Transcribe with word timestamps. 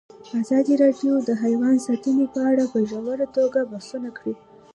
ازادي 0.39 0.73
راډیو 0.83 1.13
د 1.27 1.29
حیوان 1.43 1.75
ساتنه 1.87 2.25
په 2.33 2.39
اړه 2.49 2.63
په 2.73 2.79
ژوره 2.89 3.27
توګه 3.37 3.59
بحثونه 3.71 4.09
کړي. 4.17 4.33